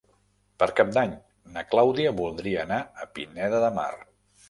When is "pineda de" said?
3.19-3.75